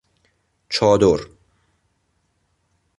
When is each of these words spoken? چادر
چادر 0.69 1.19